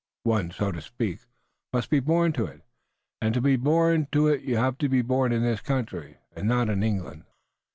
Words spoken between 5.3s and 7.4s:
in this country, and not in England."